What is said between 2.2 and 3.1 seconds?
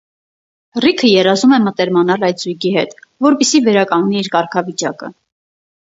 այդ զույգի հետ,